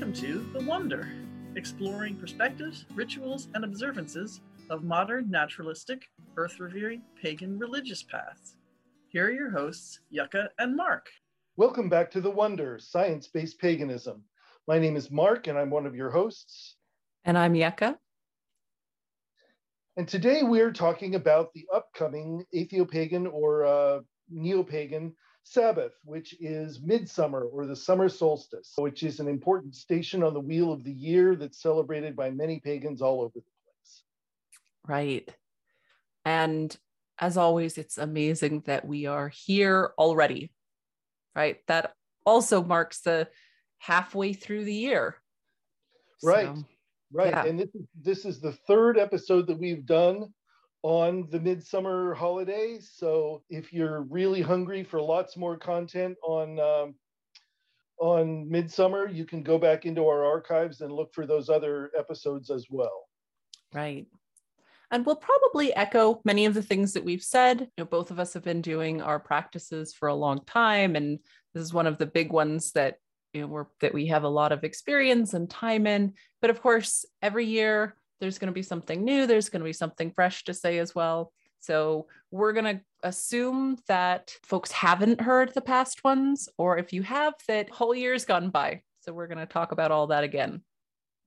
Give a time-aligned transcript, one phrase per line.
[0.00, 1.12] Welcome to The Wonder,
[1.56, 4.40] exploring perspectives, rituals, and observances
[4.70, 6.06] of modern naturalistic,
[6.38, 8.56] earth revering, pagan religious paths.
[9.08, 11.10] Here are your hosts, Yucca and Mark.
[11.58, 14.24] Welcome back to The Wonder, science based paganism.
[14.66, 16.76] My name is Mark, and I'm one of your hosts.
[17.26, 17.98] And I'm Yucca.
[19.98, 26.80] And today we're talking about the upcoming Atheopagan or uh, Neo Pagan Sabbath, which is
[26.80, 30.92] midsummer or the summer solstice, which is an important station on the wheel of the
[30.92, 34.02] year that's celebrated by many pagans all over the place.
[34.86, 35.28] Right.
[36.24, 36.76] And
[37.18, 40.52] as always, it's amazing that we are here already,
[41.34, 41.58] right?
[41.66, 41.94] That
[42.24, 43.28] also marks the
[43.78, 45.16] halfway through the year.
[46.22, 46.46] Right.
[46.46, 46.64] So,
[47.12, 47.30] right.
[47.30, 47.44] Yeah.
[47.44, 47.68] And this
[48.00, 50.32] this is the third episode that we've done
[50.82, 52.90] on the midsummer holidays.
[52.94, 56.94] So if you're really hungry for lots more content on um,
[57.98, 62.50] on midsummer, you can go back into our archives and look for those other episodes
[62.50, 63.08] as well.
[63.74, 64.06] Right.
[64.90, 67.60] And we'll probably echo many of the things that we've said.
[67.60, 71.18] You know, both of us have been doing our practices for a long time, and
[71.54, 72.96] this is one of the big ones that
[73.32, 76.14] you know we're, that we have a lot of experience and time in.
[76.40, 79.72] But of course, every year there's going to be something new, there's going to be
[79.72, 81.32] something fresh to say as well.
[81.60, 87.02] So we're going to assume that folks haven't heard the past ones, or if you
[87.02, 88.82] have, that whole year's gone by.
[89.00, 90.62] So we're going to talk about all that again.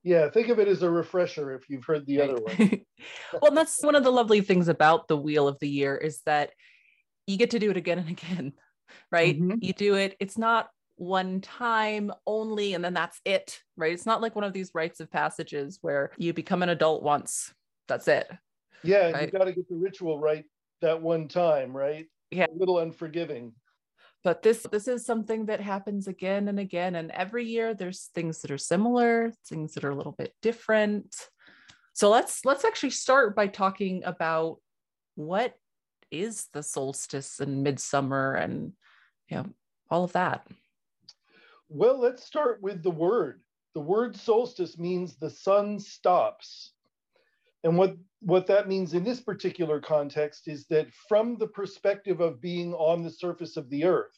[0.02, 2.30] Yeah, think of it as a refresher if you've heard the right.
[2.30, 2.80] other one.
[3.40, 6.50] well, that's one of the lovely things about the Wheel of the Year is that
[7.26, 8.52] you get to do it again and again,
[9.10, 9.40] right?
[9.40, 9.58] Mm-hmm.
[9.60, 13.92] You do it, it's not one time only and then that's it right?
[13.92, 17.52] It's not like one of these rites of passages where you become an adult once
[17.86, 18.30] that's it
[18.82, 19.32] yeah right?
[19.32, 20.44] you got to get the ritual right
[20.80, 22.06] that one time right?
[22.30, 22.46] Yeah.
[22.50, 23.52] A little unforgiving.
[24.22, 28.40] But this this is something that happens again and again and every year there's things
[28.40, 31.14] that are similar things that are a little bit different.
[31.92, 34.58] So let's let's actually start by talking about
[35.14, 35.54] what
[36.10, 38.72] is the solstice and midsummer and
[39.28, 39.46] you know
[39.90, 40.46] all of that
[41.74, 43.40] well, let's start with the word.
[43.74, 46.72] The word solstice means the sun stops.
[47.64, 52.40] And what, what that means in this particular context is that from the perspective of
[52.40, 54.16] being on the surface of the earth,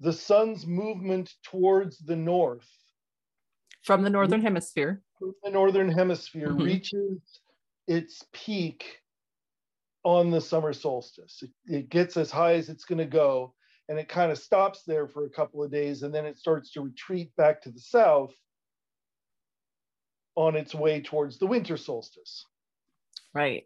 [0.00, 2.68] the sun's movement towards the north.
[3.84, 5.02] From the northern hemisphere.
[5.16, 6.64] From the northern hemisphere mm-hmm.
[6.64, 7.20] reaches
[7.86, 8.98] its peak
[10.02, 11.40] on the summer solstice.
[11.42, 13.54] It, it gets as high as it's going to go
[13.88, 16.70] and it kind of stops there for a couple of days and then it starts
[16.72, 18.34] to retreat back to the south
[20.34, 22.44] on its way towards the winter solstice.
[23.34, 23.64] Right.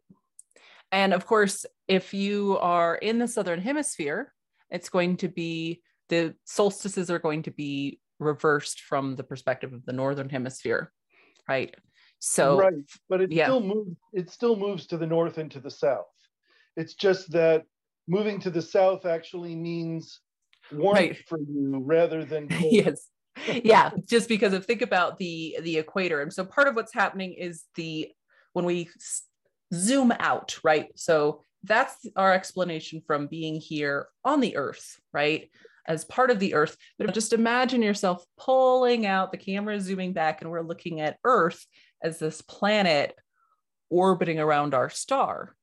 [0.90, 4.32] And of course, if you are in the southern hemisphere,
[4.70, 9.84] it's going to be the solstices are going to be reversed from the perspective of
[9.84, 10.92] the northern hemisphere,
[11.48, 11.74] right?
[12.18, 12.74] So right,
[13.08, 13.46] but it yeah.
[13.46, 13.96] still moves.
[14.12, 16.06] It still moves to the north and to the south.
[16.76, 17.64] It's just that
[18.08, 20.20] moving to the south actually means
[20.72, 21.28] warmth right.
[21.28, 23.08] for you rather than yes.
[23.46, 26.20] Yeah just because of think about the the equator.
[26.20, 28.10] And so part of what's happening is the
[28.52, 28.88] when we
[29.74, 30.88] zoom out right?
[30.96, 35.50] So that's our explanation from being here on the earth right?
[35.86, 36.76] As part of the earth.
[36.98, 41.64] But just imagine yourself pulling out the camera zooming back and we're looking at earth
[42.02, 43.16] as this planet
[43.90, 45.54] orbiting around our star.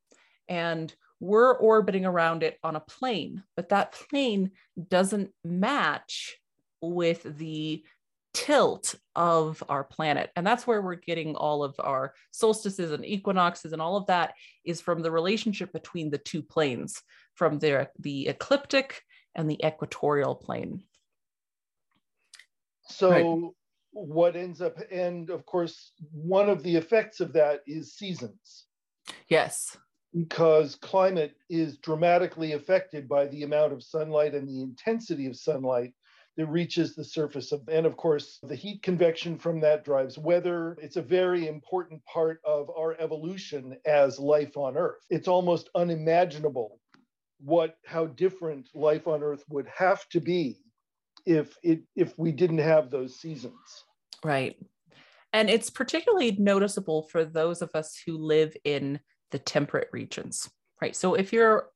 [0.48, 4.52] And we're orbiting around it on a plane, but that plane
[4.88, 6.38] doesn't match
[6.82, 7.84] with the
[8.34, 10.30] tilt of our planet.
[10.36, 14.34] And that's where we're getting all of our solstices and equinoxes and all of that
[14.64, 17.02] is from the relationship between the two planes,
[17.36, 19.02] from the, the ecliptic
[19.36, 20.84] and the equatorial plane.
[22.88, 23.52] So right.
[23.92, 28.66] what ends up, and of course, one of the effects of that is seasons.
[29.28, 29.76] Yes
[30.14, 35.94] because climate is dramatically affected by the amount of sunlight and the intensity of sunlight
[36.38, 40.78] that reaches the surface of and of course the heat convection from that drives weather.
[40.82, 45.04] It's a very important part of our evolution as life on earth.
[45.10, 46.80] It's almost unimaginable
[47.42, 50.58] what how different life on earth would have to be
[51.26, 53.54] if it if we didn't have those seasons.
[54.24, 54.56] Right.
[55.32, 59.00] And it's particularly noticeable for those of us who live in
[59.32, 60.50] the temperate regions,
[60.82, 60.96] right?
[60.96, 61.70] So if you're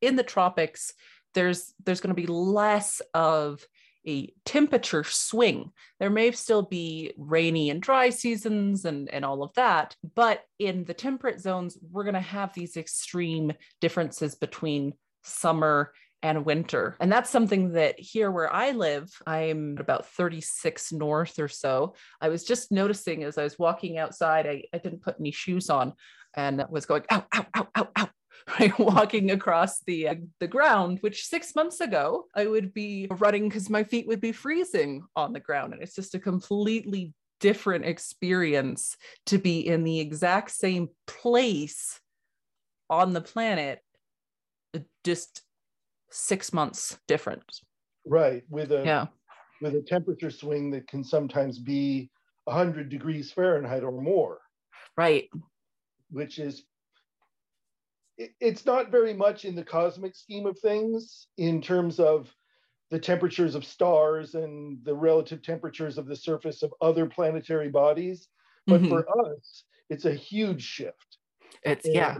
[0.00, 0.92] in the tropics,
[1.34, 3.64] there's there's going to be less of
[4.06, 5.70] a temperature swing.
[6.00, 10.84] There may still be rainy and dry seasons and, and all of that, but in
[10.84, 15.92] the temperate zones, we're going to have these extreme differences between summer
[16.22, 16.96] and winter.
[17.00, 21.94] And that's something that here where I live, I'm about 36 north or so.
[22.20, 25.68] I was just noticing as I was walking outside, I, I didn't put any shoes
[25.68, 25.94] on
[26.34, 28.08] and was going, ow, ow, ow, ow, ow.
[28.58, 33.48] Right, walking across the uh, the ground, which six months ago I would be running
[33.48, 37.84] because my feet would be freezing on the ground, and it's just a completely different
[37.84, 38.96] experience
[39.26, 42.00] to be in the exact same place
[42.90, 43.78] on the planet,
[44.74, 45.42] uh, just
[46.10, 47.44] six months different
[48.06, 49.06] Right, with a yeah.
[49.60, 52.10] with a temperature swing that can sometimes be
[52.44, 54.38] 100 degrees Fahrenheit or more.
[54.96, 55.30] Right.
[56.12, 56.62] Which is
[58.18, 62.32] it's not very much in the cosmic scheme of things in terms of
[62.90, 68.28] the temperatures of stars and the relative temperatures of the surface of other planetary bodies.
[68.66, 68.90] But mm-hmm.
[68.90, 71.18] for us, it's a huge shift.
[71.64, 72.16] It's and yeah.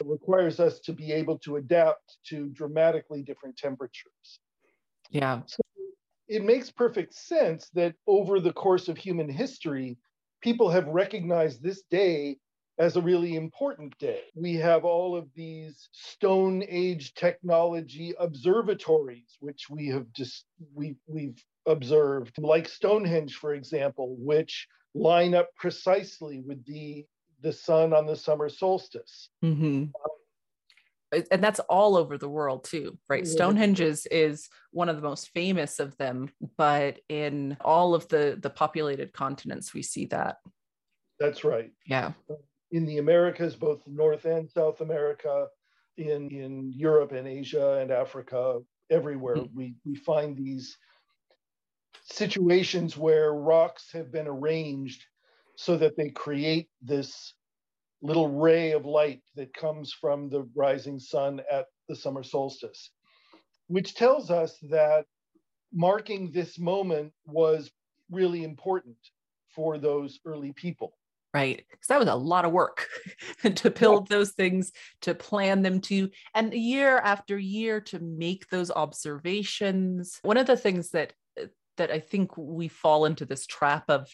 [0.00, 4.40] It requires us to be able to adapt to dramatically different temperatures.
[5.10, 5.42] Yeah.
[5.46, 5.62] So
[6.28, 9.96] it makes perfect sense that over the course of human history,
[10.42, 12.38] people have recognized this day
[12.78, 14.20] as a really important day.
[14.34, 20.44] We have all of these Stone Age technology observatories, which we have just
[20.74, 27.06] we we've observed, like Stonehenge, for example, which line up precisely with the
[27.42, 29.28] the sun on the summer solstice.
[29.44, 29.66] Mm-hmm.
[29.66, 33.26] Um, and that's all over the world too, right?
[33.26, 38.36] Stonehenge is, is one of the most famous of them, but in all of the
[38.40, 40.38] the populated continents, we see that.
[41.18, 41.70] That's right.
[41.86, 42.12] Yeah.
[42.72, 45.46] In the Americas, both North and South America,
[45.96, 48.60] in in Europe and Asia and Africa,
[48.90, 49.56] everywhere mm-hmm.
[49.56, 50.76] we we find these
[52.04, 55.04] situations where rocks have been arranged
[55.56, 57.34] so that they create this
[58.02, 62.90] little ray of light that comes from the rising sun at the summer solstice,
[63.68, 65.06] which tells us that
[65.72, 67.70] marking this moment was
[68.10, 68.96] really important
[69.54, 70.92] for those early people.
[71.36, 71.64] Right.
[71.70, 72.88] Because that was a lot of work
[73.54, 74.72] to build those things,
[75.02, 80.18] to plan them to, and year after year to make those observations.
[80.22, 81.12] One of the things that
[81.76, 84.08] that I think we fall into this trap of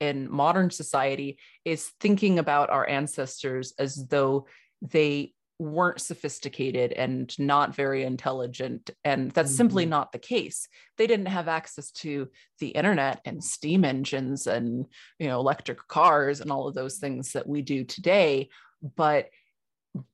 [0.00, 4.46] in modern society is thinking about our ancestors as though
[4.80, 9.56] they weren't sophisticated and not very intelligent and that's mm-hmm.
[9.56, 10.68] simply not the case
[10.98, 12.28] they didn't have access to
[12.58, 14.86] the internet and steam engines and
[15.18, 18.48] you know electric cars and all of those things that we do today
[18.96, 19.28] but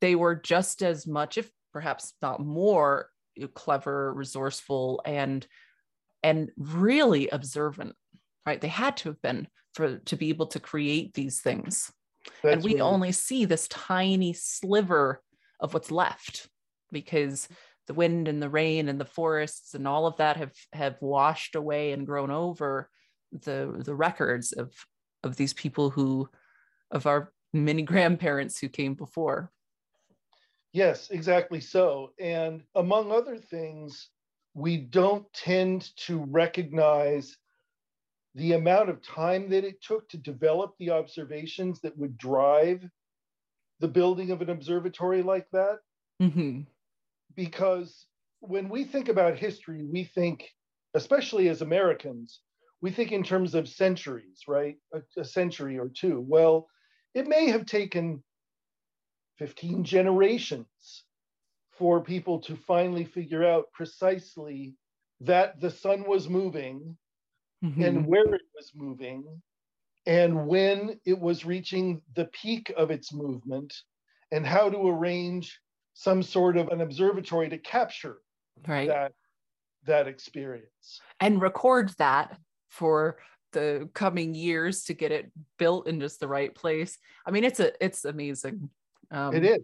[0.00, 3.08] they were just as much if perhaps not more
[3.54, 5.46] clever resourceful and
[6.22, 7.94] and really observant
[8.44, 11.92] right they had to have been for to be able to create these things
[12.42, 12.82] That's and we right.
[12.82, 15.22] only see this tiny sliver
[15.60, 16.48] of what's left
[16.92, 17.48] because
[17.86, 21.54] the wind and the rain and the forests and all of that have have washed
[21.54, 22.88] away and grown over
[23.32, 24.72] the the records of
[25.24, 26.28] of these people who
[26.90, 29.50] of our many grandparents who came before.
[30.72, 32.12] Yes exactly so.
[32.20, 34.10] And among other things
[34.54, 37.36] we don't tend to recognize
[38.34, 42.88] the amount of time that it took to develop the observations that would drive
[43.80, 45.78] the building of an observatory like that.
[46.20, 46.62] Mm-hmm.
[47.34, 48.06] Because
[48.40, 50.50] when we think about history, we think,
[50.94, 52.40] especially as Americans,
[52.80, 54.76] we think in terms of centuries, right?
[54.94, 56.24] A, a century or two.
[56.26, 56.68] Well,
[57.14, 58.22] it may have taken
[59.38, 61.04] 15 generations
[61.78, 64.74] for people to finally figure out precisely
[65.20, 66.96] that the sun was moving
[67.64, 67.82] mm-hmm.
[67.82, 69.24] and where it was moving
[70.08, 73.74] and when it was reaching the peak of its movement
[74.32, 75.60] and how to arrange
[75.94, 78.16] some sort of an observatory to capture
[78.66, 78.88] right.
[78.88, 79.12] that
[79.86, 82.36] that experience and record that
[82.68, 83.18] for
[83.52, 87.60] the coming years to get it built in just the right place i mean it's
[87.60, 88.68] a it's amazing
[89.10, 89.58] um, it is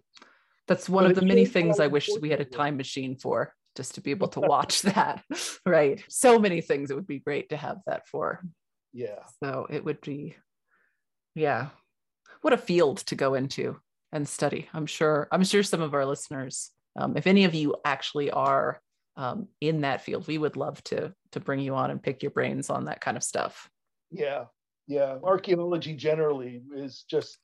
[0.67, 3.53] that's one but of the many things i wish we had a time machine for
[3.77, 5.23] just to be able to watch that.
[5.67, 6.03] right.
[6.09, 8.45] So many things it would be great to have that for.
[8.95, 9.25] Yeah.
[9.43, 10.37] So it would be,
[11.35, 11.69] yeah.
[12.41, 13.77] What a field to go into
[14.13, 14.69] and study.
[14.73, 18.81] I'm sure, I'm sure some of our listeners, um, if any of you actually are
[19.17, 22.31] um, in that field, we would love to to bring you on and pick your
[22.31, 23.69] brains on that kind of stuff.
[24.13, 24.45] Yeah.
[24.87, 25.19] Yeah.
[25.23, 27.37] Archaeology generally is just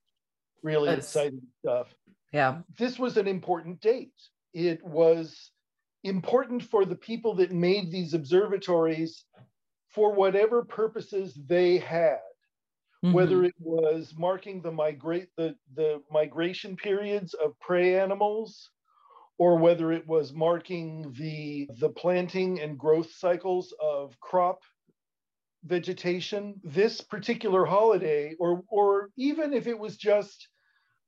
[0.62, 1.92] really it's, exciting stuff.
[2.32, 2.58] Yeah.
[2.78, 4.12] This was an important date.
[4.54, 5.50] It was
[6.04, 9.24] important for the people that made these observatories
[9.94, 12.18] for whatever purposes they had
[13.04, 13.12] mm-hmm.
[13.12, 18.70] whether it was marking the migrate the, the migration periods of prey animals
[19.38, 24.60] or whether it was marking the the planting and growth cycles of crop
[25.64, 30.48] vegetation this particular holiday or or even if it was just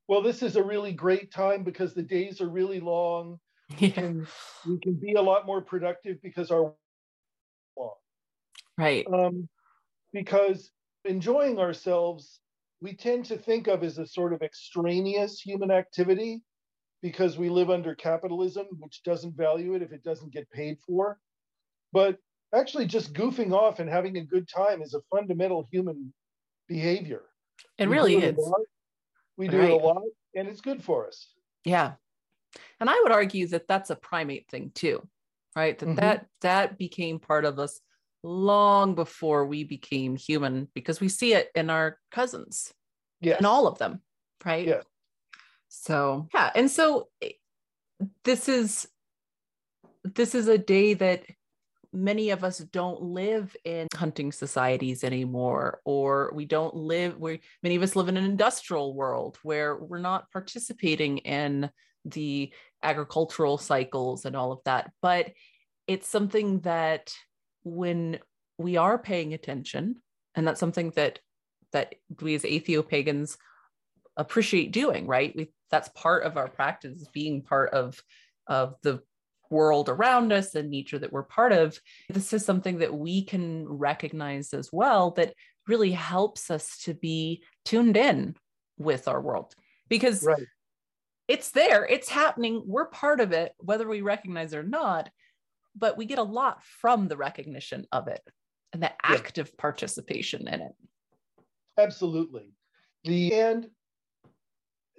[0.08, 3.38] well this is a really great time because the days are really long
[3.78, 4.00] Yeah.
[4.00, 4.26] and
[4.66, 6.74] we can be a lot more productive because our
[8.78, 9.06] Right.
[9.12, 9.48] um,
[10.12, 10.72] because
[11.04, 12.40] enjoying ourselves
[12.80, 16.42] we tend to think of as a sort of extraneous human activity
[17.02, 21.18] because we live under capitalism which doesn't value it if it doesn't get paid for
[21.92, 22.18] but
[22.54, 26.12] actually just goofing off and having a good time is a fundamental human
[26.68, 27.24] behavior
[27.78, 28.36] It We really is.
[28.38, 28.68] it
[29.36, 30.02] we do it a lot
[30.36, 31.94] and it's good for us Yeah.
[32.80, 35.08] And I would argue that that's a primate thing too,
[35.56, 35.78] right?
[35.78, 35.96] That Mhm.
[35.96, 37.80] that that became part of us
[38.22, 42.72] long before we became human because we see it in our cousins
[43.22, 44.00] yes and all of them,
[44.44, 44.66] right?
[44.66, 44.84] Yes.
[45.68, 47.30] So, yeah, and so eh,
[48.24, 48.86] this is
[50.04, 51.24] this is a day that
[51.92, 57.76] many of us don't live in hunting societies anymore or we don't live where many
[57.76, 61.70] of us live in an industrial world where we're not participating in
[62.06, 62.52] the
[62.82, 65.32] agricultural cycles and all of that but
[65.86, 67.12] it's something that
[67.64, 68.18] when
[68.58, 69.96] we are paying attention
[70.34, 71.18] and that's something that
[71.72, 73.36] that we as atheopagans
[74.16, 75.34] appreciate doing right?
[75.34, 78.00] We that's part of our practice being part of
[78.46, 79.02] of the
[79.50, 81.78] world around us and nature that we're part of.
[82.08, 85.34] This is something that we can recognize as well that
[85.68, 88.34] really helps us to be tuned in
[88.78, 89.54] with our world.
[89.88, 90.46] Because right.
[91.28, 95.10] it's there it's happening we're part of it whether we recognize it or not
[95.74, 98.22] but we get a lot from the recognition of it
[98.72, 99.16] and the Yeah.
[99.16, 100.74] active participation in it
[101.78, 102.52] Absolutely.
[103.04, 103.70] The and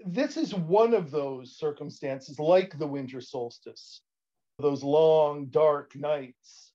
[0.06, 4.02] this is one of those circumstances like the winter solstice,
[4.58, 6.72] those long dark nights.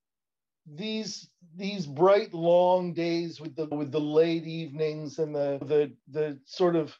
[0.66, 6.38] These these bright long days with the with the late evenings and the the the
[6.44, 6.96] sort of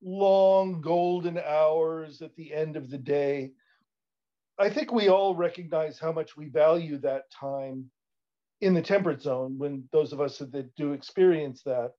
[0.00, 3.52] long golden hours at the end of the day.
[4.58, 7.90] I think we all recognize how much we value that time
[8.60, 11.92] in the temperate zone when those of us that do experience that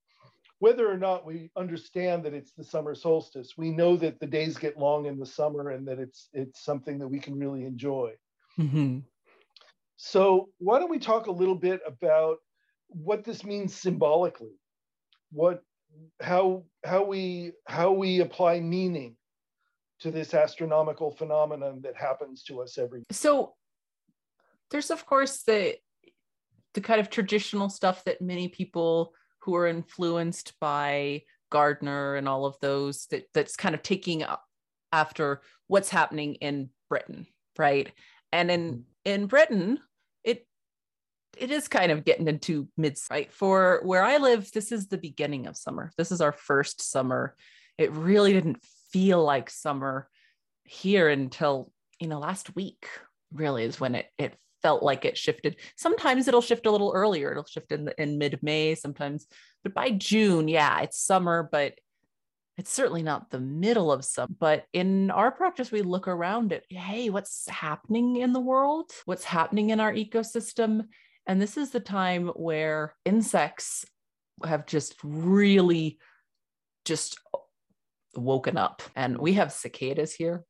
[0.60, 4.58] whether or not we understand that it's the summer solstice, we know that the days
[4.58, 8.14] get long in the summer and that it's it's something that we can really enjoy.
[8.58, 9.00] Mm-hmm.
[9.98, 12.38] So why don't we talk a little bit about
[12.88, 14.56] what this means symbolically?
[15.32, 15.62] What
[16.22, 19.16] how how we how we apply meaning
[20.00, 23.54] to this astronomical phenomenon that happens to us every so
[24.72, 25.76] there's of course the
[26.74, 32.46] the kind of traditional stuff that many people who are influenced by Gardner and all
[32.46, 34.44] of those that that's kind of taking up
[34.92, 37.28] after what's happening in Britain,
[37.58, 37.92] right?
[38.32, 38.82] And in mm-hmm.
[39.06, 39.80] in Britain,
[40.24, 40.46] it
[41.38, 44.52] it is kind of getting into mid right for where I live.
[44.52, 45.92] This is the beginning of summer.
[45.98, 47.36] This is our first summer.
[47.78, 50.10] It really didn't feel like summer
[50.64, 52.88] here until you know last week.
[53.34, 55.58] Really is when it it felt like it shifted.
[55.76, 57.32] Sometimes it'll shift a little earlier.
[57.32, 59.28] It'll shift in in mid May sometimes,
[59.64, 61.76] but by June, yeah, it's summer, but
[62.58, 64.34] it's certainly not the middle of summer.
[64.40, 66.66] But in our practice, we look around it.
[66.70, 68.92] Hey, what's happening in the world?
[69.06, 70.88] What's happening in our ecosystem?
[71.28, 73.86] And this is the time where insects
[74.44, 76.00] have just really
[76.86, 77.20] just
[78.16, 80.44] woken up and we have cicadas here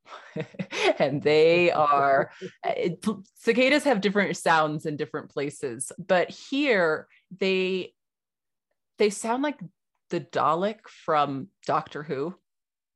[1.00, 2.32] and they are
[2.66, 7.08] uh, it, cicadas have different sounds in different places but here
[7.40, 7.94] they
[9.00, 9.60] they sound like
[10.10, 12.34] the dalek from doctor who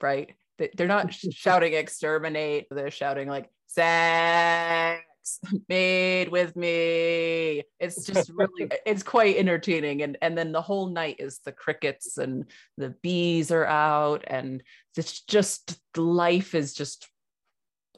[0.01, 0.33] right?
[0.57, 3.49] They- they're not shouting exterminate they're shouting like
[5.23, 7.63] sex made with me.
[7.79, 10.01] It's just really it's quite entertaining.
[10.01, 12.45] And and then the whole night is the crickets and
[12.77, 14.63] the bees are out and
[14.97, 17.07] it's just life is just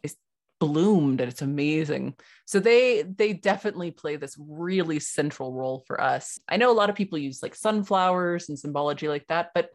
[0.03, 0.15] it's
[0.60, 2.15] bloomed and it's amazing.
[2.46, 6.39] So they they definitely play this really central role for us.
[6.48, 9.70] I know a lot of people use like sunflowers and symbology like that but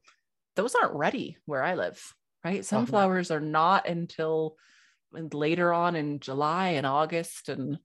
[0.56, 2.02] those aren't ready where i live
[2.44, 2.60] right?
[2.60, 2.62] Uh-huh.
[2.62, 4.56] Sunflowers are not until
[5.12, 7.78] later on in july and august and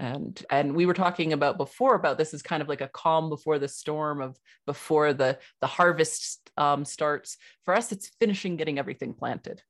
[0.00, 3.28] and and we were talking about before about this is kind of like a calm
[3.28, 7.36] before the storm of before the the harvest um, starts.
[7.66, 9.62] For us it's finishing getting everything planted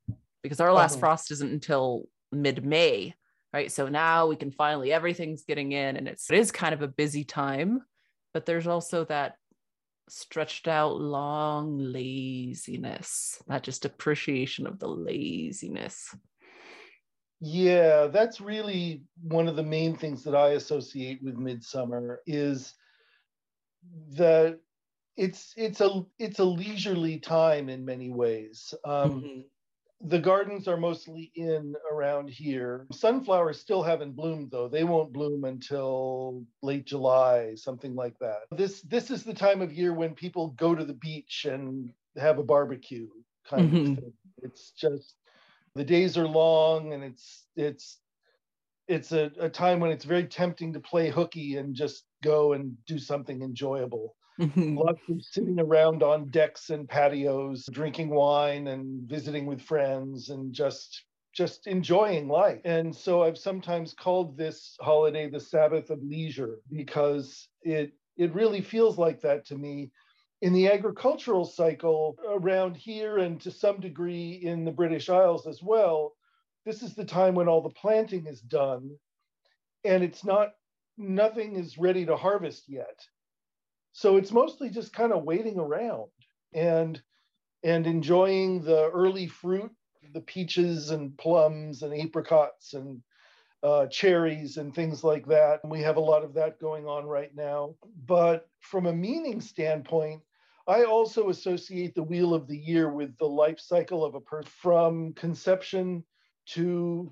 [0.45, 1.01] because our last Uh-huh.
[1.01, 3.13] frost isn't until mid-may
[3.53, 3.73] right?
[3.73, 6.89] So now we can finally everything's getting in and it's it is kind of a
[6.89, 7.83] busy time
[8.33, 9.35] but there's also that
[10.09, 16.15] stretched out long laziness not just appreciation of the laziness
[17.41, 22.75] Yeah, that's really one of the main things that I associate with midsummer is
[24.13, 24.59] that
[25.17, 28.75] it's it's a it's a leisurely time in many ways.
[28.85, 29.41] Um, mm-hmm.
[30.03, 32.87] The gardens are mostly in around here.
[32.93, 34.69] Sunflowers still haven't bloomed though.
[34.69, 38.41] They won't bloom until late July, something like that.
[38.51, 42.39] This this is the time of year when people go to the beach and have
[42.39, 43.09] a barbecue
[43.49, 43.93] kind mm-hmm.
[43.93, 44.13] of thing.
[44.43, 45.15] It's just
[45.75, 47.99] the days are long and it's it's
[48.89, 52.77] it's a, a time when it's very tempting to play hooky and just go and
[52.87, 54.17] do something enjoyable.
[54.41, 54.79] Mm-hmm.
[54.79, 60.53] Lots of sitting around on decks and patios, drinking wine and visiting with friends and
[60.53, 62.61] just just enjoying life.
[62.65, 68.61] And so I've sometimes called this holiday the Sabbath of leisure because it it really
[68.61, 69.93] feels like that to me
[70.43, 75.63] in the agricultural cycle around here and to some degree in the British Isles as
[75.63, 76.15] well,
[76.65, 78.91] this is the time when all the planting is done
[79.85, 80.51] and it's not,
[80.97, 83.01] nothing is ready to harvest yet.
[83.93, 86.11] So it's mostly just kind of waiting around
[86.53, 87.01] and
[87.63, 89.71] and enjoying the early fruit,
[90.15, 93.03] the peaches and plums and apricots and
[93.63, 95.61] uh, cherries and things like that.
[95.65, 97.75] We have a lot of that going on right now.
[98.07, 100.23] But from a meaning standpoint,
[100.71, 104.53] I also associate the wheel of the year with the life cycle of a person
[104.63, 106.05] from conception
[106.51, 107.11] to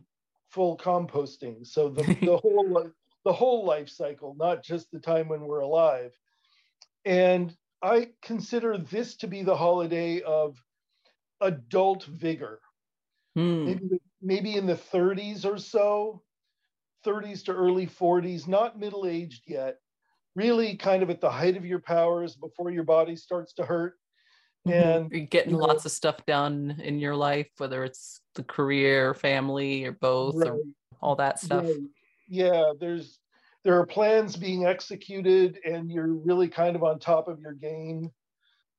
[0.49, 1.67] full composting.
[1.67, 2.91] So the, the whole
[3.25, 6.17] the whole life cycle, not just the time when we're alive.
[7.05, 10.57] And I consider this to be the holiday of
[11.41, 12.61] adult vigor.
[13.35, 13.65] Hmm.
[13.65, 16.23] Maybe, maybe in the 30s or so,
[17.05, 19.79] 30s to early 40s, not middle aged yet,
[20.39, 23.95] really kind of at the height of your powers before your body starts to hurt
[24.67, 24.79] mm-hmm.
[24.79, 28.45] and you're getting you know, lots of stuff done in your life whether it's the
[28.45, 30.51] career family or both right.
[30.51, 30.61] or
[31.03, 31.75] all that stuff right.
[32.29, 33.19] yeah there's
[33.65, 38.09] there are plans being executed and you're really kind of on top of your game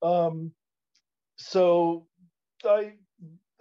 [0.01, 0.53] um,
[1.37, 2.07] so
[2.65, 2.93] i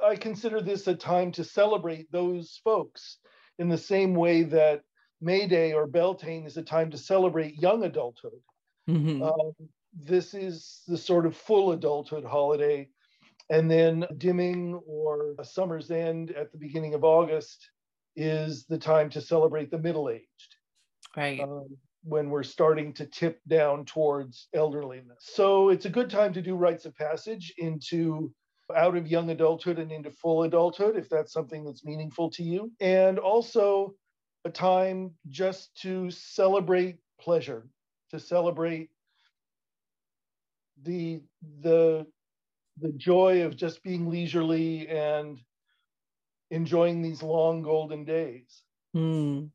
[0.05, 3.19] i consider this a time to celebrate those folks
[3.59, 4.83] in the same way that
[5.21, 8.41] May Day or Beltane is a time to celebrate young adulthood.
[8.89, 9.23] Mm-hmm.
[9.23, 9.53] Um,
[9.93, 12.89] this is the sort of full adulthood holiday.
[13.51, 17.71] And then dimming or a summer's end at the beginning of August
[18.15, 20.57] is the time to celebrate the middle aged.
[21.17, 21.41] Right.
[21.41, 25.19] Um, when we're starting to tip down towards elderliness.
[25.21, 28.33] So it's a good time to do rites of passage into
[28.77, 32.71] out of young adulthood and into full adulthood if that's something that's meaningful to you.
[32.81, 33.95] And also
[34.45, 37.67] a time just to celebrate pleasure,
[38.11, 38.91] to celebrate
[40.83, 41.21] the
[41.61, 42.07] the
[42.81, 45.41] the joy of just being leisurely and
[46.51, 48.63] enjoying these long golden days.
[48.97, 49.51] Mm.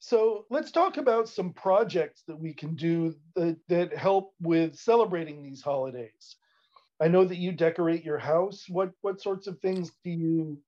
[0.00, 5.42] So let's talk about some projects that we can do that, that help with celebrating
[5.42, 6.36] these holidays.
[7.00, 8.64] I know that you decorate your house.
[8.68, 10.58] What what sorts of things do you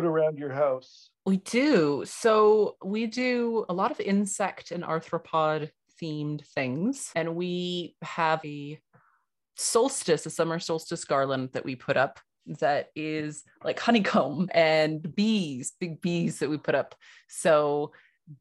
[0.00, 1.10] put around your house?
[1.26, 2.04] We do.
[2.06, 5.70] So we do a lot of insect and arthropod
[6.02, 7.10] themed things.
[7.14, 8.80] And we have a
[9.56, 15.74] solstice, a summer solstice garland that we put up that is like honeycomb and bees,
[15.78, 16.94] big bees that we put up.
[17.28, 17.92] So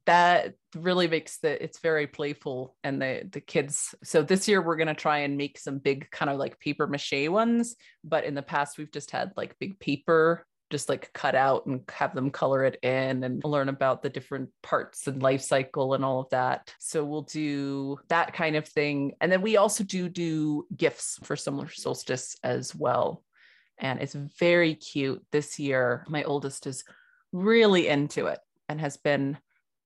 [0.06, 4.76] that really makes the it's very playful and the the kids so this year we're
[4.76, 8.36] going to try and make some big kind of like paper mache ones but in
[8.36, 12.30] the past we've just had like big paper just like cut out and have them
[12.30, 16.30] color it in and learn about the different parts and life cycle and all of
[16.30, 16.74] that.
[16.80, 19.14] So we'll do that kind of thing.
[19.20, 23.24] And then we also do do gifts for summer solstice as well.
[23.80, 26.06] And it's very cute this year.
[26.08, 26.84] My oldest is
[27.32, 29.38] really into it and has been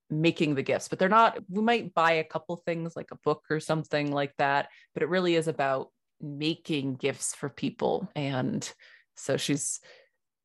[0.09, 3.43] making the gifts, but they're not, we might buy a couple things like a book
[3.49, 5.89] or something like that, but it really is about
[6.21, 8.09] making gifts for people.
[8.15, 8.69] And
[9.15, 9.79] so she's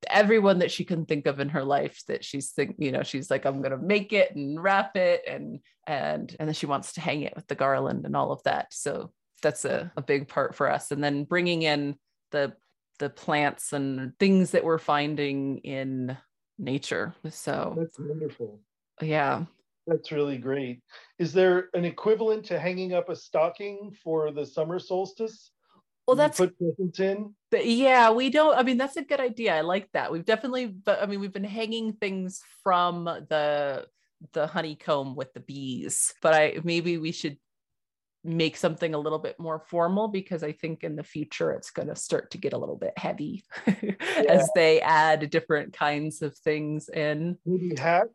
[0.09, 3.31] everyone that she can think of in her life that she's think you know she's
[3.31, 5.59] like i'm going to make it and wrap it and
[5.89, 8.73] and and then she wants to hang it with the garland and all of that.
[8.73, 9.11] So
[9.43, 10.91] that's a, a big part for us.
[10.93, 11.97] And then bringing in
[12.31, 12.53] the
[12.99, 16.17] the plants and things that we're finding in
[16.59, 17.15] nature.
[17.31, 18.61] So that's wonderful.
[19.01, 19.45] Yeah.
[19.87, 20.83] That's really great.
[21.19, 25.53] Is there an equivalent to hanging up a stocking for the summer solstice
[26.09, 27.35] well, that's put presents in.
[27.53, 28.57] Yeah, we don't.
[28.57, 29.55] I mean, that's a good idea.
[29.55, 30.11] I like that.
[30.11, 33.87] We've definitely, but I mean, we've been hanging things from the
[34.33, 36.14] the honeycomb with the bees.
[36.23, 37.37] But I maybe we should
[38.25, 41.88] make something a little bit more formal because I think in the future it's going
[41.88, 43.94] to start to get a little bit heavy yeah.
[44.29, 47.37] as they add different kinds of things in.
[47.44, 48.12] Maybe hats.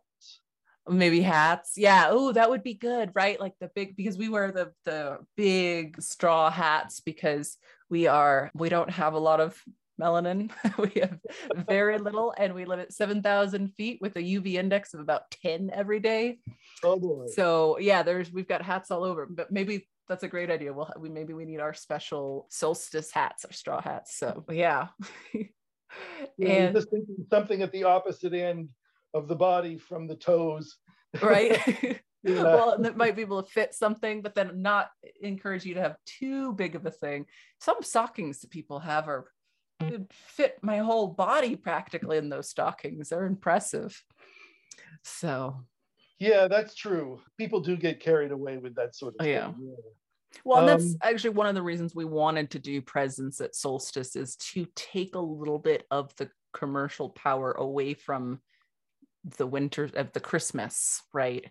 [0.87, 1.73] Maybe hats.
[1.77, 2.07] Yeah.
[2.09, 3.39] Oh, that would be good, right?
[3.39, 7.57] Like the big because we wear the the big straw hats because
[7.93, 9.55] we are we don't have a lot of
[10.01, 10.49] melanin.
[10.79, 11.19] we have
[11.67, 15.69] very little, and we live at 7,000 feet with a UV index of about 10
[15.71, 16.39] every day.
[16.83, 17.27] Oh boy.
[17.35, 20.73] So yeah, there's we've got hats all over, but maybe that's a great idea.
[20.73, 24.17] We'll we maybe we need our special solstice hats, our straw hats.
[24.17, 24.87] So yeah.
[26.39, 28.69] yeah and just thinking something at the opposite end
[29.13, 30.77] of the body from the toes.
[31.21, 32.01] right.
[32.23, 32.43] yeah.
[32.43, 34.89] well, it might be able to fit something, but then not
[35.21, 37.25] encourage you to have too big of a thing.
[37.59, 39.25] Some stockings that people have are
[40.11, 43.09] fit my whole body practically in those stockings.
[43.09, 44.01] They're impressive.
[45.03, 45.65] So
[46.19, 47.19] yeah, that's true.
[47.37, 49.33] People do get carried away with that sort of oh, thing.
[49.33, 49.51] Yeah.
[49.59, 49.75] yeah.
[50.45, 54.15] Well, that's um, actually one of the reasons we wanted to do presents at solstice
[54.15, 58.39] is to take a little bit of the commercial power away from
[59.37, 61.45] the winter of the Christmas, right?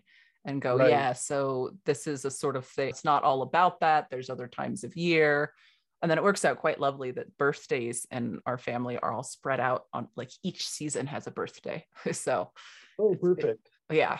[0.45, 0.89] And go, right.
[0.89, 2.89] yeah, so this is a sort of thing.
[2.89, 4.07] It's not all about that.
[4.09, 5.53] There's other times of year.
[6.01, 9.61] And then it works out quite lovely that birthdays and our family are all spread
[9.61, 11.85] out on like each season has a birthday.
[12.11, 12.51] so,
[12.99, 13.69] oh, perfect.
[13.89, 14.19] It, yeah.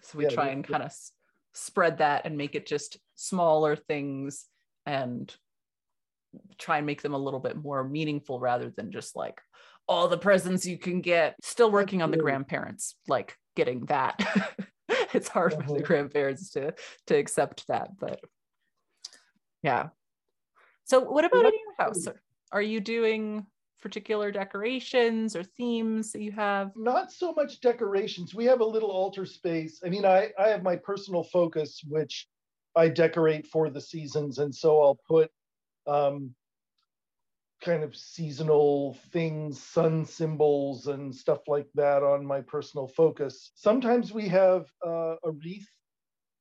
[0.00, 0.92] So we yeah, try and kind of
[1.54, 4.46] spread that and make it just smaller things
[4.84, 5.32] and
[6.58, 9.40] try and make them a little bit more meaningful rather than just like
[9.88, 11.36] all the presents you can get.
[11.42, 14.20] Still working on the grandparents, like getting that.
[15.14, 15.62] it's hard uh-huh.
[15.62, 15.86] for the uh-huh.
[15.86, 16.74] grandparents to
[17.06, 18.20] to accept that, but
[19.62, 19.88] yeah.
[20.84, 22.06] So what about in your house?
[22.50, 23.46] Are you doing
[23.80, 26.72] particular decorations or themes that you have?
[26.76, 28.34] Not so much decorations.
[28.34, 29.80] We have a little altar space.
[29.84, 32.28] I mean, I, I have my personal focus, which
[32.76, 34.38] I decorate for the seasons.
[34.38, 35.30] And so I'll put
[35.86, 36.34] um,
[37.62, 43.52] kind of seasonal things, sun symbols, and stuff like that on my personal focus.
[43.54, 45.68] Sometimes we have uh, a wreath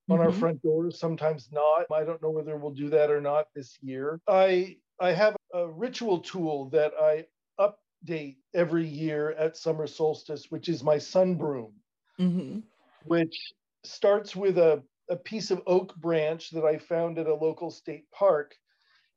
[0.10, 0.28] on mm-hmm.
[0.28, 1.86] our front doors, sometimes not.
[1.94, 4.20] I don't know whether we'll do that or not this year.
[4.28, 7.26] I I have a ritual tool that I
[7.60, 11.74] update every year at summer solstice, which is my sun broom,
[12.20, 12.60] mm-hmm.
[13.06, 13.36] which
[13.84, 18.10] starts with a, a piece of oak branch that I found at a local state
[18.12, 18.56] park.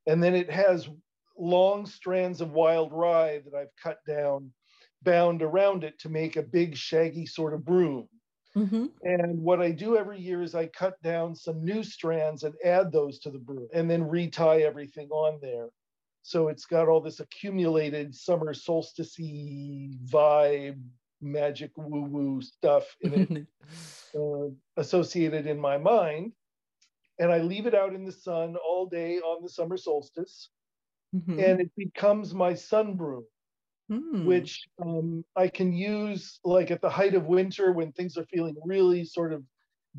[0.07, 0.88] And then it has
[1.38, 4.53] long strands of wild rye that I've cut down,
[5.03, 8.09] bound around it to make a big, shaggy sort of broom.
[8.57, 8.87] Mm-hmm.
[9.03, 12.92] And what I do every year is I cut down some new strands and add
[12.92, 15.68] those to the broom and then retie everything on there.
[16.23, 20.81] So it's got all this accumulated summer solstice vibe,
[21.20, 23.47] magic woo woo stuff in it
[24.18, 24.49] uh,
[24.81, 26.33] associated in my mind.
[27.18, 30.49] And I leave it out in the sun all day on the summer solstice.
[31.14, 31.38] Mm-hmm.
[31.38, 33.24] And it becomes my sun broom.
[33.92, 34.24] Mm.
[34.24, 38.57] which um, I can use like at the height of winter when things are feeling
[38.64, 39.44] really sort of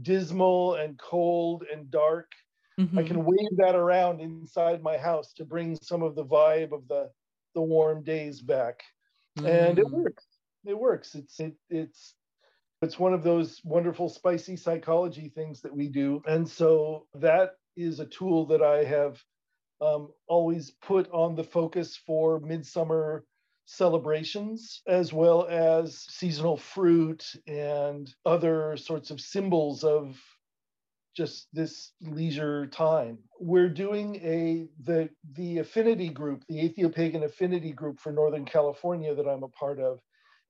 [0.01, 2.31] dismal and cold and dark.
[2.79, 2.97] Mm-hmm.
[2.97, 6.87] I can wave that around inside my house to bring some of the vibe of
[6.87, 7.11] the
[7.53, 8.81] the warm days back,
[9.39, 9.47] mm.
[9.47, 9.91] and it mm.
[9.91, 10.25] works.
[10.65, 11.15] It works.
[11.15, 12.15] It's it, it's
[12.81, 17.99] it's one of those wonderful spicy psychology things that we do, and so that is
[17.99, 19.21] a tool that I have
[19.81, 23.25] um, always put on the focus for midsummer
[23.65, 30.17] celebrations, as well as seasonal fruit and other sorts of symbols of
[31.15, 33.17] just this leisure time.
[33.39, 39.27] We're doing a the the affinity group, the Atheopagan affinity group for Northern California that
[39.27, 39.99] I'm a part of,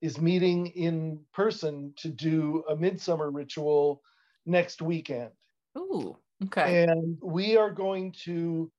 [0.02, 4.02] is meeting in person to do a midsummer ritual
[4.44, 5.30] next weekend.
[5.78, 6.84] Ooh, okay.
[6.84, 8.70] And we are going to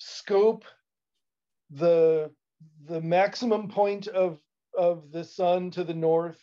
[0.00, 0.64] scope
[1.70, 2.30] the
[2.86, 4.40] the maximum point of
[4.76, 6.42] of the sun to the north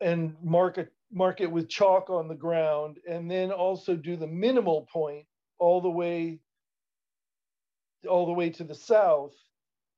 [0.00, 4.26] and mark it mark it with chalk on the ground and then also do the
[4.26, 5.26] minimal point
[5.58, 6.38] all the way
[8.08, 9.34] all the way to the south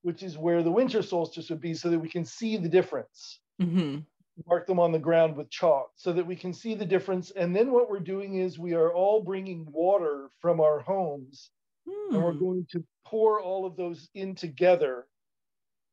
[0.01, 3.39] which is where the winter solstice would be so that we can see the difference
[3.61, 3.99] mm-hmm.
[4.47, 7.55] mark them on the ground with chalk so that we can see the difference and
[7.55, 11.51] then what we're doing is we are all bringing water from our homes
[11.87, 12.15] Hmm.
[12.15, 12.39] And we're hmm.
[12.39, 15.05] going to pour all of those in together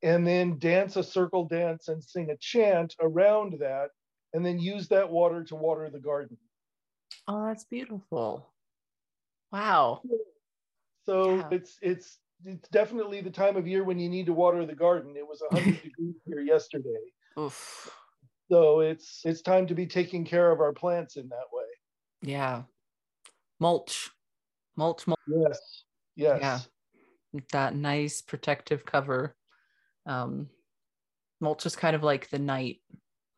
[0.02, 3.90] and then dance a circle dance and sing a chant around that
[4.32, 6.36] and then use that water to water the garden.
[7.28, 8.48] Oh, that's beautiful.
[9.52, 10.02] Wow.
[11.04, 11.48] So yeah.
[11.50, 15.14] it's it's it's definitely the time of year when you need to water the garden.
[15.16, 17.00] It was 100 degrees here yesterday.
[17.38, 17.90] Oof.
[18.50, 21.64] So it's it's time to be taking care of our plants in that way.
[22.22, 22.62] Yeah.
[23.58, 24.10] mulch,
[24.76, 25.18] mulch, mulch.
[25.26, 25.60] Yes.
[26.16, 26.38] Yes.
[26.40, 27.40] Yeah.
[27.52, 29.36] That nice protective cover.
[30.06, 30.48] Um,
[31.40, 32.80] mulch is kind of like the night.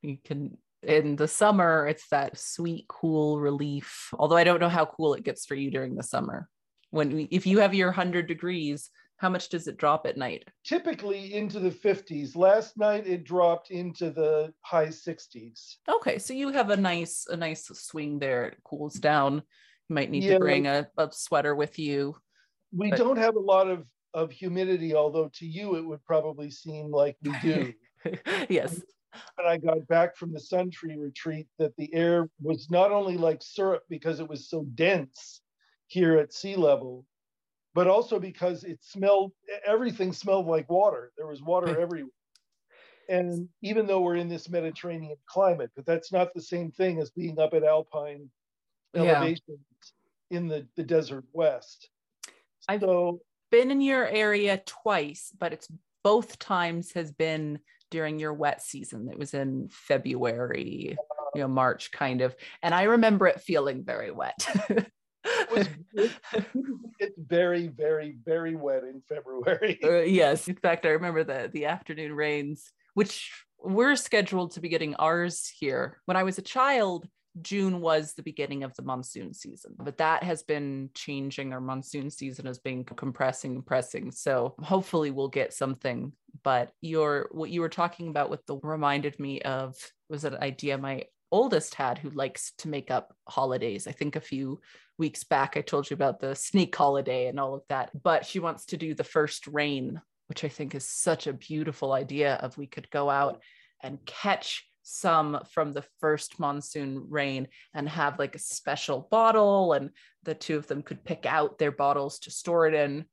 [0.03, 4.09] You can in the summer, it's that sweet, cool relief.
[4.19, 6.49] Although I don't know how cool it gets for you during the summer.
[6.91, 10.49] When we, if you have your hundred degrees, how much does it drop at night?
[10.65, 12.35] Typically into the 50s.
[12.35, 15.77] Last night it dropped into the high 60s.
[15.89, 18.47] Okay, so you have a nice a nice swing there.
[18.47, 19.43] It cools down.
[19.89, 20.35] You might need yeah.
[20.35, 22.17] to bring a, a sweater with you.
[22.73, 22.99] We but...
[22.99, 27.17] don't have a lot of of humidity, although to you it would probably seem like
[27.23, 27.73] we do.
[28.49, 28.81] yes.
[29.37, 33.17] When I got back from the sun tree retreat, that the air was not only
[33.17, 35.41] like syrup because it was so dense
[35.87, 37.07] here at sea level,
[37.75, 39.33] but also because it smelled
[39.67, 42.11] everything smelled like water there was water everywhere
[43.09, 47.11] and even though we're in this mediterranean climate but that's not the same thing as
[47.11, 48.29] being up at alpine
[48.95, 49.59] elevation.
[50.33, 51.89] In the, the desert west
[52.69, 55.69] i've so, been in your area twice but it's
[56.03, 57.59] both times has been
[57.91, 60.97] during your wet season it was in february
[61.35, 64.47] you know march kind of and i remember it feeling very wet
[65.53, 65.69] was,
[66.99, 69.79] it's very, very, very wet in February.
[69.85, 70.49] Uh, yes.
[70.49, 75.53] In fact, I remember the the afternoon rains, which we're scheduled to be getting ours
[75.59, 76.01] here.
[76.07, 77.07] When I was a child,
[77.41, 81.53] June was the beginning of the monsoon season, but that has been changing.
[81.53, 84.11] Our monsoon season has been compressing, compressing.
[84.11, 86.13] So hopefully we'll get something.
[86.43, 89.75] But your what you were talking about with the reminded me of
[90.11, 93.87] was an idea my oldest had who likes to make up holidays.
[93.87, 94.61] I think a few
[94.99, 98.39] weeks back I told you about the snake holiday and all of that, but she
[98.39, 102.59] wants to do the first rain, which I think is such a beautiful idea of
[102.59, 103.41] we could go out
[103.83, 109.91] and catch some from the first monsoon rain and have like a special bottle and
[110.25, 113.05] the two of them could pick out their bottles to store it in.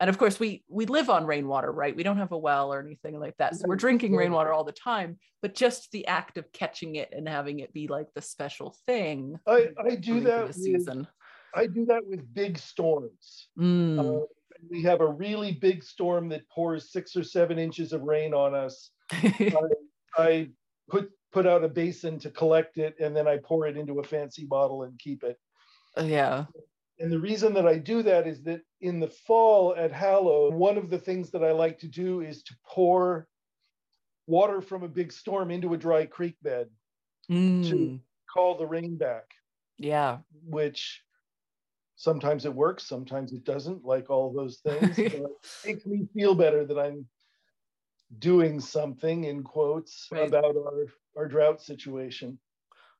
[0.00, 1.96] And of course we we live on rainwater right?
[1.96, 3.56] We don't have a well or anything like that.
[3.56, 7.28] So we're drinking rainwater all the time but just the act of catching it and
[7.28, 11.06] having it be like the special thing i i do that with, season.
[11.54, 13.48] I do that with big storms.
[13.58, 13.98] Mm.
[13.98, 14.26] uh,
[14.70, 18.54] we have a really big storm that pours six or seven inches of rain on
[18.54, 18.90] us.
[19.12, 19.52] I,
[20.16, 20.48] I
[20.88, 24.04] put put out a basin to collect it and then i pour it into a
[24.04, 25.38] fancy bottle and keep it
[26.02, 26.44] yeah
[27.00, 30.76] and the reason that I do that is that in the fall at Hallow, one
[30.76, 33.28] of the things that I like to do is to pour
[34.26, 36.68] water from a big storm into a dry creek bed
[37.30, 37.68] mm.
[37.68, 38.00] to
[38.32, 39.24] call the rain back.
[39.78, 40.18] Yeah.
[40.44, 41.02] Which
[41.94, 44.98] sometimes it works, sometimes it doesn't, like all those things.
[44.98, 45.22] it
[45.64, 47.06] makes me feel better that I'm
[48.18, 50.26] doing something in quotes right.
[50.26, 52.38] about our, our drought situation.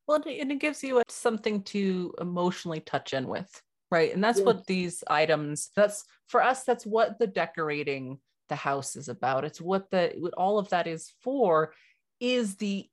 [0.07, 4.47] Well, and it gives you something to emotionally touch in with right and that's yes.
[4.47, 8.19] what these items that's for us that's what the decorating
[8.49, 11.73] the house is about it's what the what all of that is for
[12.21, 12.87] is the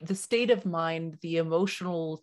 [0.00, 2.22] the state of mind the emotional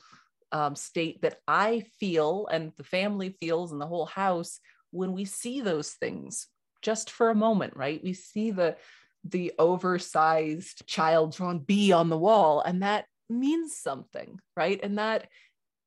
[0.52, 4.60] um, state that i feel and the family feels and the whole house
[4.92, 6.48] when we see those things
[6.82, 8.02] just for a moment right?
[8.04, 8.78] We see the
[9.24, 14.80] the oversized child drawn bee on the wall and that means something right?
[14.82, 15.28] And that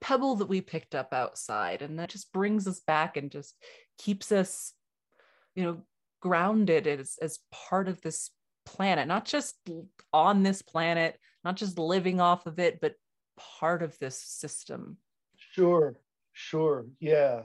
[0.00, 3.54] pebble that we picked up outside and that just brings us back and just
[3.98, 4.72] keeps us
[5.54, 5.82] you know
[6.20, 8.30] grounded as, as part of this
[8.66, 9.56] planet not just
[10.12, 12.94] on this planet not just living off of it but
[13.36, 14.96] part of this system.
[15.36, 15.98] Sure
[16.32, 17.42] sure yeah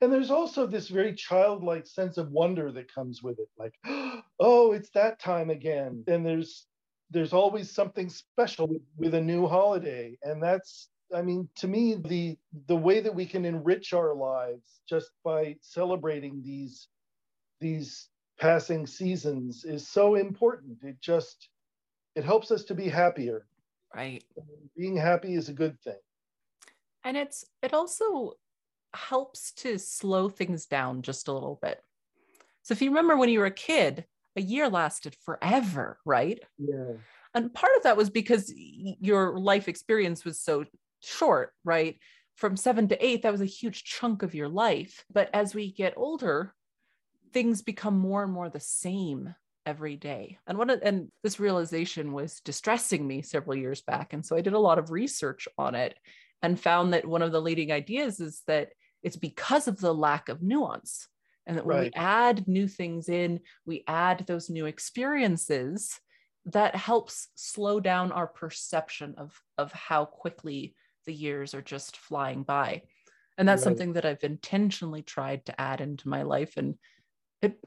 [0.00, 3.74] and there's also this very childlike sense of wonder that comes with it like
[4.40, 6.66] oh it's that time again and there's
[7.10, 11.94] there's always something special with, with a new holiday and that's I mean, to me,
[11.94, 16.88] the the way that we can enrich our lives just by celebrating these
[17.60, 18.08] these
[18.38, 20.78] passing seasons is so important.
[20.82, 21.48] It just
[22.14, 23.46] it helps us to be happier.
[23.94, 24.22] Right.
[24.76, 26.00] Being happy is a good thing.
[27.04, 28.34] And it's it also
[28.94, 31.80] helps to slow things down just a little bit.
[32.62, 34.04] So if you remember when you were a kid,
[34.36, 36.40] a year lasted forever, right?
[36.58, 36.94] Yeah.
[37.34, 40.64] And part of that was because your life experience was so
[41.00, 41.98] short, right?
[42.36, 45.04] From seven to eight, that was a huge chunk of your life.
[45.12, 46.54] But as we get older,
[47.32, 49.34] things become more and more the same
[49.66, 50.38] every day.
[50.46, 54.12] And one of, and this realization was distressing me several years back.
[54.12, 55.94] And so I did a lot of research on it
[56.42, 58.70] and found that one of the leading ideas is that
[59.02, 61.08] it's because of the lack of nuance.
[61.46, 61.92] And that when right.
[61.94, 65.98] we add new things in, we add those new experiences
[66.46, 70.74] that helps slow down our perception of, of how quickly
[71.06, 72.82] the years are just flying by.
[73.38, 73.64] And that's Right.
[73.64, 76.56] something that I've intentionally tried to add into my life.
[76.56, 76.74] And
[77.40, 77.58] it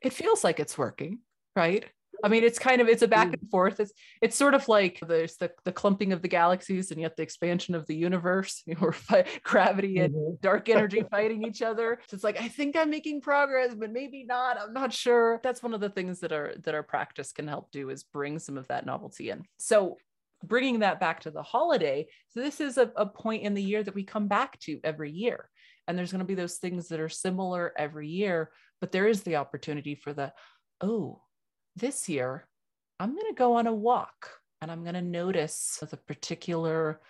[0.00, 1.20] it feels like it's working,
[1.56, 1.84] right?
[2.22, 3.80] I mean, it's kind of it's a back and forth.
[3.80, 7.22] It's it's sort of like there's the the clumping of the galaxies and yet the
[7.22, 8.62] expansion of the universe.
[8.66, 10.40] You know, we're fi- gravity and Mhm.
[10.40, 11.98] dark energy fighting each other.
[12.08, 14.60] So it's like I think I'm making progress, but maybe not.
[14.60, 15.40] I'm not sure.
[15.42, 18.38] That's one of the things that our that our practice can help do is bring
[18.38, 19.42] some of that novelty in.
[19.58, 19.96] So
[20.42, 22.06] bringing that back to the holiday.
[22.28, 25.10] So this is a, a point in the year that we come back to every
[25.10, 25.48] year.
[25.86, 28.50] And there's going to be those things that are similar every year,
[28.80, 30.32] but there is the opportunity for the,
[30.80, 31.22] oh,
[31.76, 32.46] this year
[33.00, 37.00] I'm going to go on a walk and I'm going to notice the particular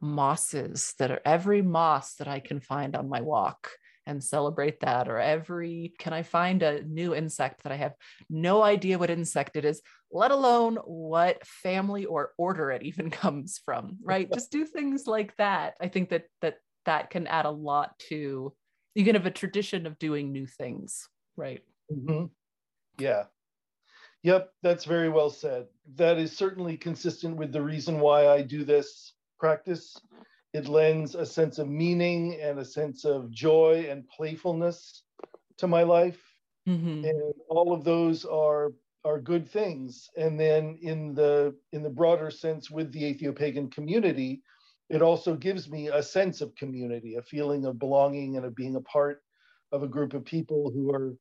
[0.00, 3.70] mosses that are every moss that I can find on my walk
[4.06, 7.94] and celebrate that or every can I find a new insect that I have
[8.30, 13.58] no idea what insect it is let alone what family or order it even comes
[13.64, 17.50] from right just do things like that I think that that that can add a
[17.50, 18.54] lot to
[18.94, 22.30] you can have a tradition of doing new things right Mhm.
[22.98, 23.26] Yeah.
[24.26, 25.68] Yep, that's very well said.
[25.94, 29.96] That is certainly consistent with the reason why I do this practice.
[30.52, 35.04] It lends a sense of meaning and a sense of joy and playfulness
[35.58, 36.20] to my life.
[36.66, 37.04] Mhm.
[37.04, 38.72] And all of those are
[39.04, 40.10] are good things.
[40.16, 44.42] And then in the in the broader sense with the Atheopagan community,
[44.90, 48.74] it also gives me a sense of community, a feeling of belonging and of being
[48.74, 49.22] a part
[49.70, 51.16] of a group of people who are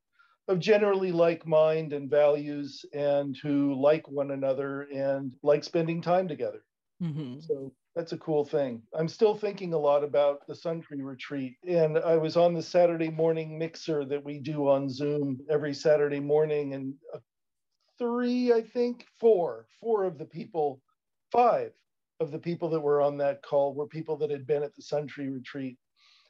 [0.47, 6.27] of generally like mind and values and who like one another and like spending time
[6.27, 6.63] together.
[7.01, 7.41] Mhm.
[7.41, 8.83] So that's a cool thing.
[8.93, 11.57] I'm still thinking a lot about the Sun Tree Retreat.
[11.67, 16.19] And I was on the Saturday morning mixer that we do on Zoom every Saturday
[16.19, 16.73] morning.
[16.73, 17.19] And uh,
[17.97, 20.81] three, I think, four, four of the people,
[21.31, 21.73] five
[22.19, 24.81] of the people that were on that call were people that had been at the
[24.81, 25.77] Sun Tree Retreat.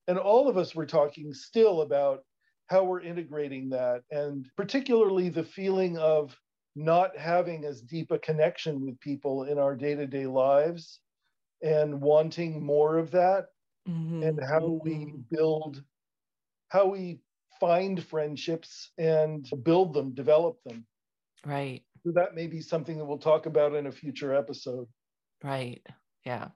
[0.07, 2.23] And all of us were talking still about
[2.69, 6.39] how we're integrating that, and particularly the feeling of
[6.75, 11.01] not having as deep a connection with people in our day to day lives
[11.63, 13.47] and wanting more of that,
[14.21, 14.49] and Mhm.
[14.49, 15.25] how we Mhm.
[15.31, 15.83] build,
[16.69, 17.21] how we
[17.59, 20.87] find friendships and build them, develop them.
[21.45, 24.87] right So that may be something that we'll talk about in a future episode.
[25.43, 25.85] Right.
[26.25, 26.51] Yeah.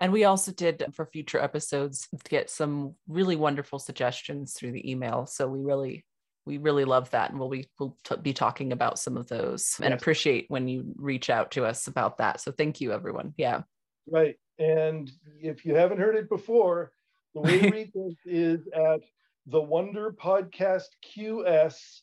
[0.00, 4.90] And we also did uh, for future episodes get some really wonderful suggestions through the
[4.90, 5.26] email.
[5.26, 6.04] So we really,
[6.46, 7.30] we really love that.
[7.30, 10.94] And we'll be, we'll t- be talking about some of those and appreciate when you
[10.96, 12.40] reach out to us about that.
[12.40, 13.34] So thank you, everyone.
[13.36, 13.62] Yeah.
[14.06, 14.36] Right.
[14.58, 16.92] And if you haven't heard it before,
[17.34, 19.00] the way to reach this is at
[19.46, 22.00] the Wonder Podcast QS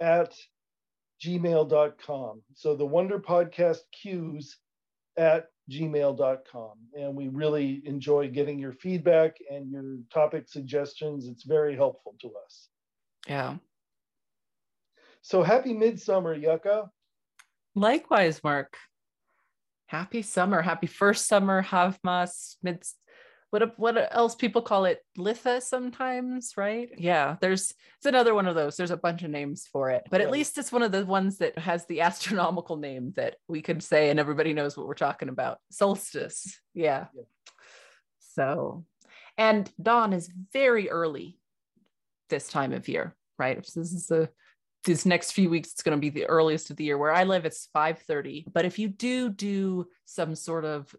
[0.00, 0.34] at
[1.22, 2.42] gmail.com.
[2.54, 4.54] So the Wonder Podcast Qs
[5.16, 6.72] at gmail.com.
[6.94, 11.26] And we really enjoy getting your feedback and your topic suggestions.
[11.28, 12.68] It's very helpful to us.
[13.28, 13.56] Yeah.
[15.22, 16.90] So happy midsummer, Yucca.
[17.74, 18.76] Likewise, Mark.
[19.86, 20.62] Happy summer.
[20.62, 21.62] Happy first summer.
[21.62, 22.56] Havmas.
[22.62, 22.82] Mid.
[23.50, 25.04] What what else people call it?
[25.18, 26.88] Litha sometimes, right?
[26.96, 27.36] Yeah.
[27.40, 28.76] There's it's another one of those.
[28.76, 30.32] There's a bunch of names for it, but at Right.
[30.34, 34.10] least it's one of the ones that has the astronomical name that we could say
[34.10, 35.58] and everybody knows what we're talking about.
[35.70, 36.60] Solstice.
[36.74, 37.06] Yeah.
[37.14, 37.22] Yeah.
[38.20, 38.84] So,
[39.36, 41.38] and dawn is very early
[42.28, 43.58] this time of year, right?
[43.58, 44.30] This is the
[44.84, 47.24] these next few weeks it's going to be the earliest of the year where i
[47.24, 50.94] live it's 5.30 but if you do do some sort of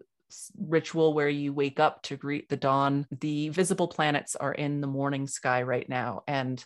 [0.57, 3.07] ritual where you wake up to greet the dawn.
[3.19, 6.63] The visible planets are in the morning sky right now and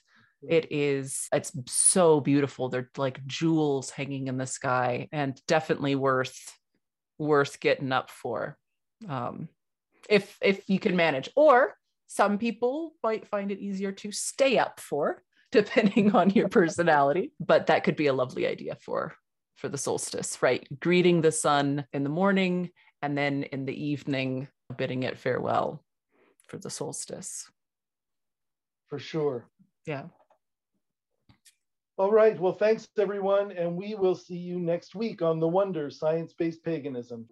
[0.47, 2.69] it is it's so beautiful.
[2.69, 6.37] They're like jewels hanging in the sky and definitely worth
[7.17, 8.57] worth getting up for
[9.07, 9.49] um
[10.09, 11.29] if if you can manage.
[11.35, 11.75] Or
[12.07, 17.67] some people might find it easier to stay up for depending on your personality but
[17.67, 19.15] that could be a lovely idea for
[19.55, 20.67] for the solstice right?
[20.79, 22.69] Greeting the sun in the morning
[23.05, 24.47] and then in the evening
[24.77, 25.79] bidding it farewell
[26.47, 27.51] for the solstice
[28.87, 29.45] For sure.
[29.85, 30.05] yeah
[31.97, 32.37] All right.
[32.37, 33.51] Well, thanks everyone.
[33.53, 37.25] And we will see you next week on The Wonder Science Based Paganism.